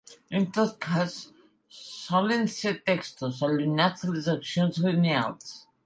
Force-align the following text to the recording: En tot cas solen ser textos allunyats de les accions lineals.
En 0.37 0.45
tot 0.55 0.71
cas 0.85 1.17
solen 1.81 2.49
ser 2.55 2.73
textos 2.91 3.45
allunyats 3.49 4.07
de 4.09 4.15
les 4.19 4.35
accions 4.39 4.85
lineals. 4.89 5.59